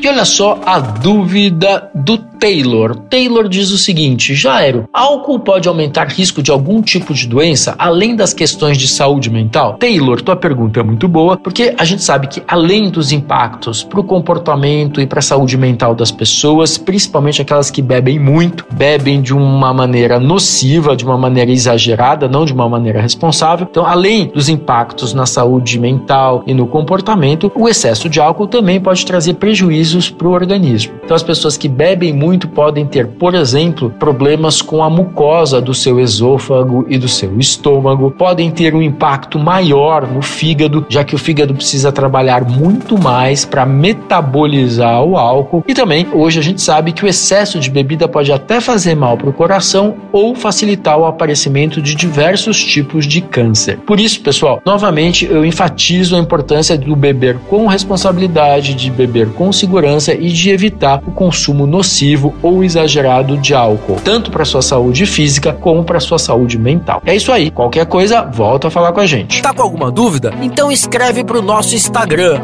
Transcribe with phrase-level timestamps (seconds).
[0.00, 2.94] E olha só a dúvida do Taylor.
[3.10, 8.14] Taylor diz o seguinte: Jairo, álcool pode aumentar risco de algum tipo de doença além
[8.14, 9.74] das questões de saúde mental?
[9.74, 14.00] Taylor, tua pergunta é muito boa, porque a gente sabe que além dos impactos para
[14.00, 19.20] o comportamento e para a saúde mental das pessoas, principalmente aquelas que bebem muito, bebem
[19.20, 23.66] de uma maneira nociva, de uma maneira exagerada, não de uma maneira responsável.
[23.68, 28.80] Então, além dos impactos na saúde mental e no comportamento, o excesso de álcool também
[28.80, 29.34] pode trazer
[29.88, 30.94] prejuízos para o organismo.
[31.04, 35.74] Então, as pessoas que bebem muito podem ter, por exemplo, problemas com a mucosa do
[35.74, 41.14] seu esôfago e do seu estômago, podem ter um impacto maior no fígado, já que
[41.14, 45.64] o fígado precisa trabalhar muito mais para metabolizar o álcool.
[45.66, 49.16] E também, hoje a gente sabe que o excesso de bebida pode até fazer mal
[49.16, 53.78] para o coração ou facilitar o aparecimento de diversos tipos de câncer.
[53.78, 59.52] Por isso, pessoal, novamente eu enfatizo a importância do beber com responsabilidade, de beber com
[59.52, 59.77] segurança
[60.14, 65.52] e de evitar o consumo nocivo ou exagerado de álcool, tanto para sua saúde física
[65.52, 67.02] como para sua saúde mental.
[67.04, 67.50] É isso aí.
[67.50, 69.42] Qualquer coisa, volta a falar com a gente.
[69.42, 70.32] Tá com alguma dúvida?
[70.42, 72.40] Então escreve pro nosso Instagram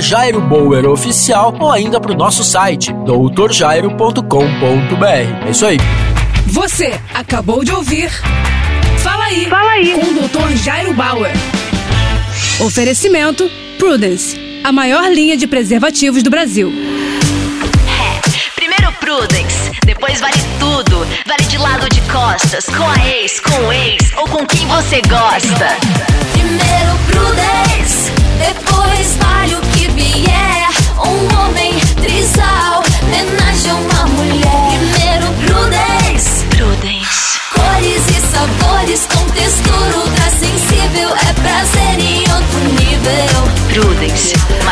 [0.00, 5.46] @jairoboweroficial ou ainda pro nosso site doutorjairo.com.br.
[5.46, 5.78] É isso aí.
[6.46, 8.10] Você acabou de ouvir
[9.04, 9.44] Fala aí.
[9.46, 9.92] Fala aí.
[9.92, 10.56] Com o Dr.
[10.56, 11.30] Jairo Bauer.
[12.60, 16.72] Oferecimento Prudence, a maior linha de preservativos do Brasil.
[19.04, 19.70] Prudence.
[19.84, 21.06] Depois vale tudo.
[21.26, 25.02] Vale de lado de costas, com a ex, com o ex ou com quem você
[25.02, 25.76] gosta.
[26.32, 30.68] Primeiro Prudence, depois vale o que vier.
[30.98, 34.78] Um homem trisal, homenagem a uma mulher.
[34.78, 36.44] Primeiro Prudence.
[36.46, 37.38] Prudence.
[37.52, 41.10] Cores e sabores com textura ultra sensível.
[41.10, 43.54] É prazer em outro nível.
[43.68, 44.33] Prudence,